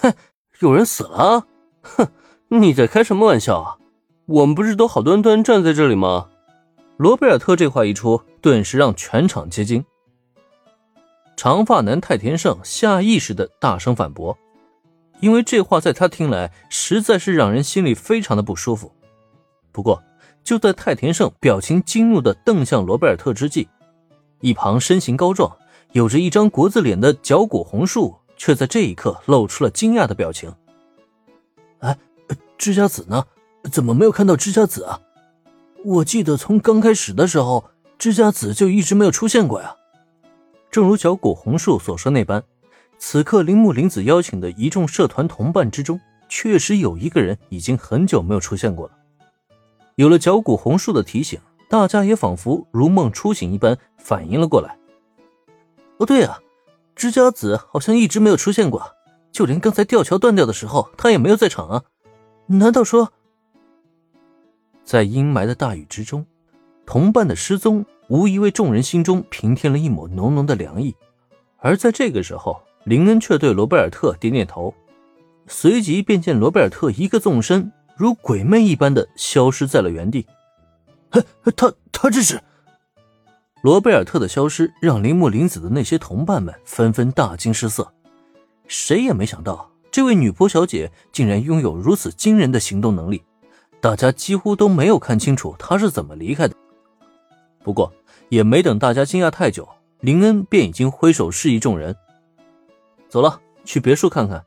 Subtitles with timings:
[0.00, 0.12] 哼，
[0.60, 1.46] 有人死了？
[1.82, 2.08] 哼，
[2.48, 3.76] 你在开什么玩笑啊？
[4.26, 6.28] 我们不是都好端端站在这里吗？
[6.96, 9.84] 罗贝尔特这话一出，顿时让全场皆惊。
[11.36, 14.36] 长发男太田胜下意识的大声反驳，
[15.20, 18.92] 因为这话在他听来实在是让人心里非常的不舒服。
[19.72, 20.02] 不过，
[20.44, 23.66] 就在太田胜表情惊怒的瞪向罗贝尔特之际，
[24.40, 25.50] 一旁身形高壮、
[25.92, 30.50] 有着一张国字脸的角谷红树却在这一刻露出了惊讶的表情。
[31.80, 31.94] 哎，
[32.56, 33.22] 知家子呢？
[33.70, 34.98] 怎么没有看到知家子啊？
[35.84, 39.76] 我记得从刚开始的时候，知家子就一直没有出现过呀。
[40.70, 42.42] 正如小谷红树所说那般，
[42.98, 48.94] 此刻铃木玲子邀请的一众社团同伴之中，确实有一个人已经很久没有出现过了。
[49.96, 54.78] 有了角谷红树的提醒，大家也仿佛如梦初醒一般反应了过来。
[55.98, 56.40] 哦，对啊，
[57.00, 58.94] 知家子好像一直没有出现过，
[59.32, 61.82] 就连刚才吊桥断掉的时候，他也没有在场啊。
[62.46, 63.10] 难道说？
[64.84, 66.26] 在阴霾的大雨之中，
[66.84, 70.94] 同伴的失踪无疑为众人心中平添了一抹浓浓的凉意。
[71.56, 74.74] 而在这个时候，林恩却对罗贝尔特点点头，
[75.46, 80.26] 随即便见罗贝尔特一个纵身，如鬼魅一般的消失在了原地。
[81.56, 82.42] 他他这是？
[83.62, 87.92] 罗贝尔特的消失让铃木林子的那些同伴们纷纷大惊失色，
[88.66, 93.22] 谁也没想到这位女仆小姐竟然拥有如此惊人的行动能力。
[93.80, 96.54] 大家几乎都没有看清楚他是怎么离开的。
[97.62, 97.92] 不过，
[98.30, 99.68] 也没等大家惊讶太久，
[100.00, 101.94] 林恩便已经挥手示意众人
[103.08, 104.44] 走了，去别墅看看。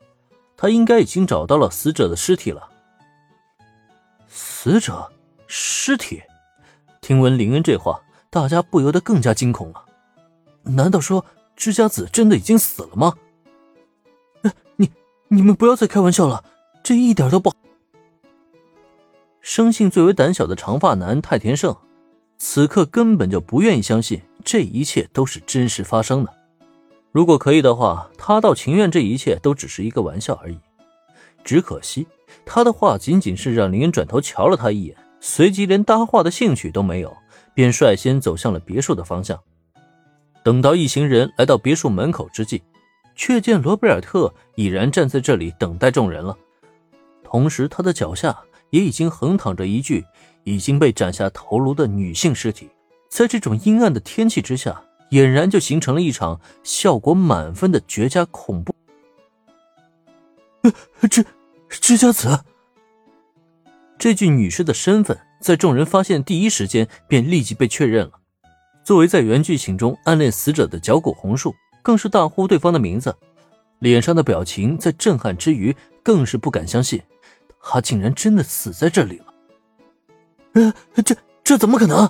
[0.58, 2.70] 他应该已经找到了死者的尸体了。
[4.28, 5.12] 死者
[5.46, 6.22] 尸体？
[7.02, 8.00] 听闻林恩这话，
[8.34, 9.86] 大家不由得更加惊恐了。
[10.64, 11.24] 难道说
[11.56, 13.14] 知家子真的已经死了吗？
[14.76, 14.90] 你
[15.28, 16.44] 你们不要再开玩笑了，
[16.82, 17.54] 这一点都不。
[19.40, 21.78] 生性最为胆小的长发男太田胜，
[22.40, 26.34] 此刻根本就不愿意相信这一切都是真实发生的。
[27.12, 30.58] 如果可以的话，他倒情愿这一切都只是一个玩笑而已。
[31.44, 32.08] 只可惜，
[32.48, 37.16] 他的话仅仅是让林恩转头瞧了他一眼，随即连搭话的兴趣都没有，
[37.54, 39.40] 便率先走向了别墅的方向。
[40.44, 42.62] 等到一行人来到别墅门口之际，
[43.16, 46.38] 却见罗贝尔特已然站在这里等待众人了，
[47.24, 48.38] 同时他的脚下。
[48.74, 50.04] 也已经横躺着一具
[50.46, 52.68] 已经被斩下头颅的女性尸体，
[53.08, 58.74] 在这种阴暗的天气之下，俨然就形成了一场效果满分的绝佳恐怖。
[61.08, 61.24] 这
[61.70, 62.44] 这家子，
[64.00, 68.14] 这具女尸的身份，在众人发现第一时间便立即被确认了。
[68.84, 73.14] 作为在原剧情中暗恋死者的角谷红树，更是大呼对方的名字，
[73.80, 77.02] 脸上的表情在震撼之余，更是不敢相信。
[77.62, 79.34] 他竟然真的死在这里了！
[80.54, 82.10] 呃，这这怎么可能？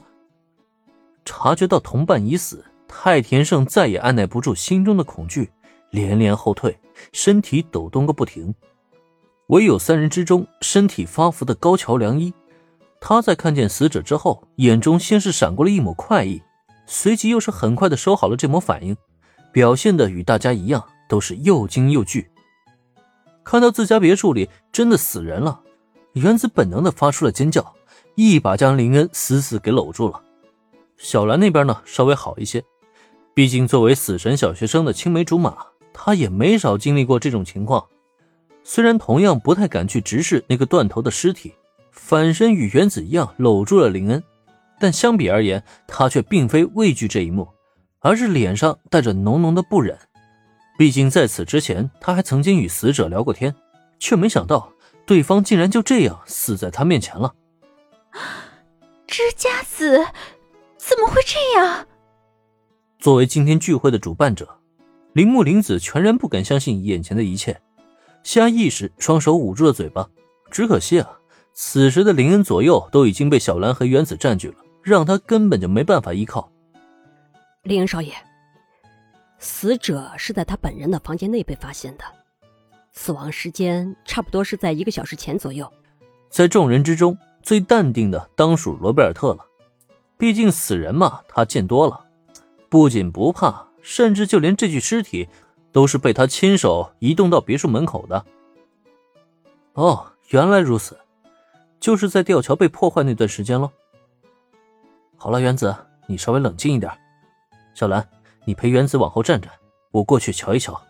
[1.25, 5.49] 察觉到同伴已死，太田胜再也按耐不住心中的恐惧，
[5.89, 6.77] 连连后退，
[7.11, 8.53] 身体抖动个不停。
[9.47, 12.33] 唯有三人之中身体发福的高桥良一，
[13.05, 16.41] 他在看见死者之后，眼中先是闪过了一抹快意，
[16.85, 18.95] 随即又是很快的收好了这抹反应，
[19.51, 22.31] 表现的与大家一样，都是又惊又惧。
[23.43, 25.59] 看到自家别墅里真的死人了，
[26.13, 27.75] 原子本能的发出了尖叫，
[28.15, 30.21] 一把将林恩死死给搂住了。
[30.95, 32.63] 小兰那边呢，稍微好一些，
[33.33, 35.57] 毕竟作为死神小学生的青梅竹马，
[35.91, 37.85] 她也没少经历过这种情况。
[38.63, 41.53] 虽然同样不太敢去直视那个断头的尸体，
[41.93, 44.21] 反身与原子一样搂住了林恩，
[44.79, 47.47] 但相比而言，他却并非畏惧这一幕，
[47.99, 49.97] 而是脸上带着浓浓的不忍。
[50.77, 53.55] 毕竟在此之前，他还曾经与死者聊过天，
[53.99, 54.73] 却没想到
[55.05, 57.33] 对方竟然就这样死在他面前了。
[59.07, 60.03] 知家子，
[60.77, 61.87] 怎么会这样？
[62.99, 64.57] 作为今天聚会的主办者，
[65.13, 67.61] 铃木玲子全然不敢相信眼前的一切，
[68.23, 70.09] 下意识双手捂住了嘴巴。
[70.49, 71.17] 只可惜啊，
[71.53, 76.51] 此时的林恩左右都已经被小兰和原子占据了，让他根本就没办法依靠。
[77.63, 78.13] 林恩少爷。
[79.39, 82.03] 死者是在他本人的房间内被发现的，
[82.93, 85.69] 死亡时间差不多是在一个小时前左右。
[86.29, 89.45] 在众人之中，最淡定的当属罗贝尔特了。
[90.17, 92.05] 毕竟死人嘛，他见多了，
[92.69, 95.27] 不仅不怕，甚至就连这具尸体
[95.73, 98.25] 都是被他亲手移动到别墅门口的。
[99.73, 100.97] 哦，原来如此，
[101.83, 103.69] 就是在吊桥被破坏那段时间喽。
[105.17, 105.75] 好了，原子，
[106.07, 106.89] 你稍微冷静一点。
[107.73, 108.07] 小兰。
[108.45, 109.51] 你陪原子往后站站，
[109.91, 110.81] 我过去瞧一瞧。